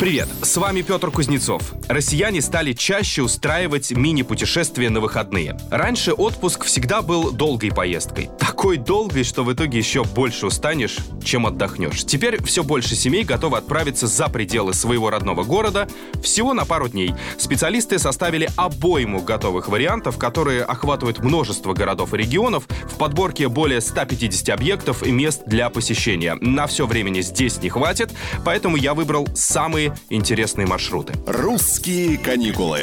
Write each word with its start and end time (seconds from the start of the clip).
Привет, 0.00 0.28
с 0.40 0.56
вами 0.56 0.80
Петр 0.80 1.10
Кузнецов. 1.10 1.74
Россияне 1.86 2.40
стали 2.40 2.72
чаще 2.72 3.20
устраивать 3.20 3.90
мини-путешествия 3.90 4.88
на 4.88 4.98
выходные. 4.98 5.58
Раньше 5.70 6.14
отпуск 6.14 6.64
всегда 6.64 7.02
был 7.02 7.32
долгой 7.32 7.70
поездкой. 7.70 8.30
Такой 8.38 8.78
долгой, 8.78 9.24
что 9.24 9.44
в 9.44 9.52
итоге 9.52 9.76
еще 9.76 10.02
больше 10.04 10.46
устанешь, 10.46 10.96
чем 11.22 11.46
отдохнешь. 11.46 12.02
Теперь 12.06 12.42
все 12.42 12.64
больше 12.64 12.94
семей 12.94 13.24
готовы 13.24 13.58
отправиться 13.58 14.06
за 14.06 14.28
пределы 14.28 14.72
своего 14.72 15.10
родного 15.10 15.44
города 15.44 15.86
всего 16.22 16.54
на 16.54 16.64
пару 16.64 16.88
дней. 16.88 17.12
Специалисты 17.36 17.98
составили 17.98 18.48
обойму 18.56 19.20
готовых 19.20 19.68
вариантов, 19.68 20.16
которые 20.16 20.62
охватывают 20.62 21.18
множество 21.18 21.74
городов 21.74 22.14
и 22.14 22.16
регионов 22.16 22.64
в 22.90 22.96
подборке 22.96 23.48
более 23.48 23.82
150 23.82 24.48
объектов 24.48 25.02
и 25.02 25.10
мест 25.10 25.42
для 25.44 25.68
посещения. 25.68 26.38
На 26.40 26.66
все 26.66 26.86
времени 26.86 27.20
здесь 27.20 27.60
не 27.62 27.68
хватит, 27.68 28.10
поэтому 28.46 28.76
я 28.76 28.94
выбрал 28.94 29.28
самые 29.34 29.89
интересные 30.08 30.66
маршруты. 30.66 31.14
«Русские 31.26 32.18
каникулы». 32.18 32.80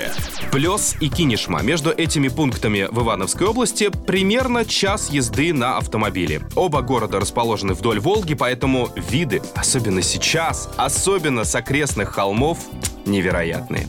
Плес 0.52 0.96
и 1.00 1.10
Кинешма. 1.10 1.62
Между 1.62 1.92
этими 1.92 2.28
пунктами 2.28 2.88
в 2.90 3.02
Ивановской 3.02 3.48
области 3.48 3.90
примерно 3.90 4.66
час 4.66 5.10
езды 5.10 5.54
на 5.54 5.78
автомобиле. 5.78 6.42
Оба 6.56 6.82
города 6.82 7.20
расположены 7.20 7.74
вдоль 7.74 8.00
Волги, 8.00 8.34
поэтому 8.34 8.90
виды, 9.10 9.42
особенно 9.56 10.02
сейчас, 10.02 10.70
особенно 10.78 11.44
с 11.44 11.56
окрестных 11.56 12.10
холмов, 12.10 12.60
невероятные. 13.06 13.88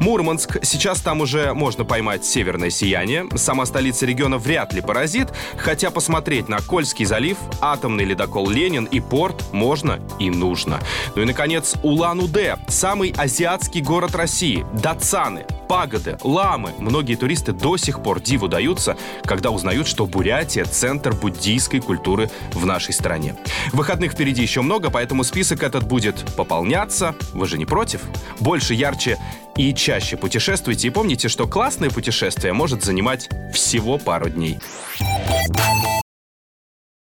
Мурманск. 0.00 0.58
Сейчас 0.62 1.00
там 1.00 1.20
уже 1.20 1.54
можно 1.54 1.84
поймать 1.84 2.24
северное 2.24 2.70
сияние. 2.70 3.26
Сама 3.36 3.66
столица 3.66 4.06
региона 4.06 4.38
вряд 4.38 4.72
ли 4.72 4.80
поразит, 4.80 5.32
хотя 5.56 5.90
посмотреть 5.90 6.48
на 6.48 6.60
Кольский 6.60 7.04
залив, 7.04 7.36
атомный 7.60 8.04
ледокол 8.04 8.48
Ленин 8.48 8.84
и 8.84 9.00
порт 9.00 9.44
можно 9.52 10.00
и 10.18 10.30
нужно. 10.30 10.80
Ну 11.14 11.22
и, 11.22 11.24
наконец, 11.24 11.74
Улан-Удэ. 11.82 12.56
Самый 12.68 13.14
азиатский 13.16 13.80
город 13.80 14.14
России. 14.14 14.64
Датсаны 14.74 15.46
пагоды, 15.68 16.16
ламы. 16.24 16.72
Многие 16.78 17.14
туристы 17.14 17.52
до 17.52 17.76
сих 17.76 18.02
пор 18.02 18.20
диву 18.20 18.48
даются, 18.48 18.96
когда 19.24 19.50
узнают, 19.50 19.86
что 19.86 20.06
Бурятия— 20.06 20.64
центр 20.64 21.12
буддийской 21.12 21.80
культуры 21.80 22.30
в 22.52 22.64
нашей 22.64 22.94
стране. 22.94 23.36
Выходных 23.72 24.12
впереди 24.12 24.42
еще 24.42 24.62
много, 24.62 24.90
поэтому 24.90 25.24
список 25.24 25.62
этот 25.62 25.86
будет 25.86 26.24
пополняться. 26.36 27.14
Вы 27.34 27.46
же 27.46 27.58
не 27.58 27.66
против? 27.66 28.00
Больше, 28.40 28.74
ярче 28.74 29.18
и 29.58 29.74
чаще 29.74 30.16
путешествуйте. 30.16 30.88
И 30.88 30.90
помните, 30.90 31.28
что 31.28 31.46
классное 31.46 31.90
путешествие 31.90 32.52
может 32.52 32.84
занимать 32.84 33.28
всего 33.52 33.98
пару 33.98 34.30
дней. 34.30 34.58